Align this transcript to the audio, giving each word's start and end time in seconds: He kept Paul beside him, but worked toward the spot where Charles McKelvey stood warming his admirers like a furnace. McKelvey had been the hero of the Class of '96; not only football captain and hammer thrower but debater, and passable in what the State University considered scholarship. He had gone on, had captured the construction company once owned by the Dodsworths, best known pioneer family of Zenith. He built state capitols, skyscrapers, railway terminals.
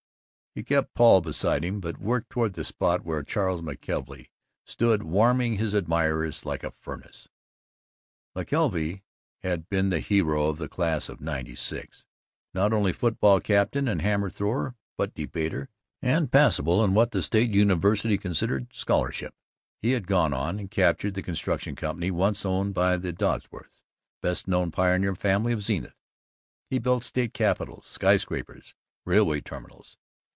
He 0.53 0.63
kept 0.65 0.93
Paul 0.95 1.21
beside 1.21 1.63
him, 1.63 1.79
but 1.79 1.97
worked 1.97 2.29
toward 2.29 2.55
the 2.55 2.65
spot 2.65 3.05
where 3.05 3.23
Charles 3.23 3.61
McKelvey 3.61 4.27
stood 4.65 5.01
warming 5.01 5.55
his 5.55 5.73
admirers 5.73 6.45
like 6.45 6.61
a 6.61 6.71
furnace. 6.71 7.29
McKelvey 8.35 9.03
had 9.43 9.69
been 9.69 9.89
the 9.91 10.01
hero 10.01 10.49
of 10.49 10.57
the 10.57 10.67
Class 10.67 11.07
of 11.07 11.21
'96; 11.21 12.05
not 12.53 12.73
only 12.73 12.91
football 12.91 13.39
captain 13.39 13.87
and 13.87 14.01
hammer 14.01 14.29
thrower 14.29 14.75
but 14.97 15.13
debater, 15.13 15.69
and 16.01 16.29
passable 16.33 16.83
in 16.83 16.93
what 16.93 17.11
the 17.11 17.23
State 17.23 17.51
University 17.51 18.17
considered 18.17 18.75
scholarship. 18.75 19.33
He 19.81 19.91
had 19.91 20.05
gone 20.05 20.33
on, 20.33 20.57
had 20.57 20.69
captured 20.69 21.13
the 21.13 21.21
construction 21.23 21.77
company 21.77 22.11
once 22.11 22.45
owned 22.45 22.73
by 22.73 22.97
the 22.97 23.13
Dodsworths, 23.13 23.83
best 24.21 24.49
known 24.49 24.69
pioneer 24.69 25.15
family 25.15 25.53
of 25.53 25.61
Zenith. 25.61 25.95
He 26.69 26.77
built 26.77 27.05
state 27.05 27.33
capitols, 27.33 27.85
skyscrapers, 27.85 28.75
railway 29.05 29.39
terminals. 29.39 29.97